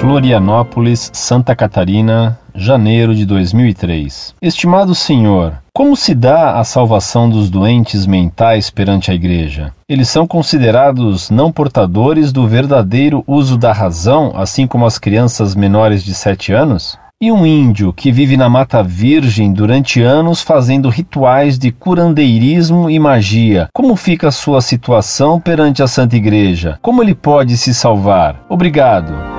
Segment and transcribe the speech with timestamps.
[0.00, 4.34] Florianópolis, Santa Catarina, janeiro de 2003.
[4.42, 9.72] Estimado Senhor, como se dá a salvação dos doentes mentais perante a Igreja?
[9.88, 16.04] Eles são considerados não portadores do verdadeiro uso da razão, assim como as crianças menores
[16.04, 16.98] de 7 anos?
[17.18, 22.98] E um índio que vive na Mata Virgem durante anos fazendo rituais de curandeirismo e
[22.98, 26.78] magia, como fica a sua situação perante a Santa Igreja?
[26.82, 28.44] Como ele pode se salvar?
[28.50, 29.35] Obrigado.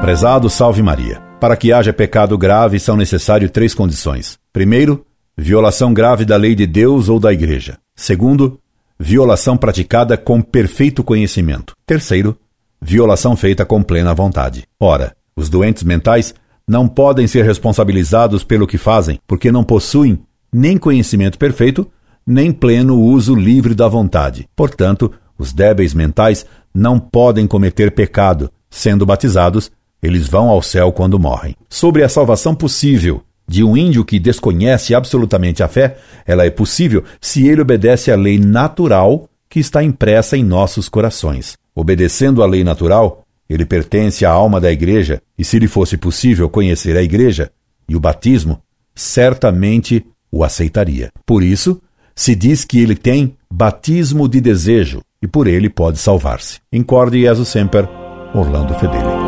[0.00, 1.20] Prezado Salve Maria.
[1.40, 4.38] Para que haja pecado grave são necessárias três condições.
[4.52, 5.04] Primeiro,
[5.36, 7.78] violação grave da lei de Deus ou da Igreja.
[7.96, 8.60] Segundo,
[8.98, 11.74] violação praticada com perfeito conhecimento.
[11.84, 12.38] Terceiro,
[12.80, 14.64] violação feita com plena vontade.
[14.80, 16.32] Ora, os doentes mentais
[16.66, 20.20] não podem ser responsabilizados pelo que fazem, porque não possuem
[20.52, 21.90] nem conhecimento perfeito,
[22.24, 24.48] nem pleno uso livre da vontade.
[24.54, 28.50] Portanto, os débeis mentais não podem cometer pecado.
[28.70, 29.70] Sendo batizados,
[30.02, 31.54] eles vão ao céu quando morrem.
[31.68, 35.96] Sobre a salvação possível de um índio que desconhece absolutamente a fé,
[36.26, 41.56] ela é possível se ele obedece à lei natural que está impressa em nossos corações.
[41.74, 46.48] Obedecendo à lei natural, ele pertence à alma da igreja, e se lhe fosse possível
[46.50, 47.50] conhecer a igreja
[47.88, 48.60] e o batismo,
[48.94, 51.10] certamente o aceitaria.
[51.24, 51.80] Por isso,
[52.14, 56.58] se diz que ele tem batismo de desejo e por ele pode salvar-se.
[56.72, 57.88] Incorde Jesus Semper,
[58.34, 59.27] Orlando Fedeli.